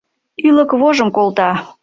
Ӱлык 0.47 0.71
вожым 0.79 1.09
колта 1.17 1.49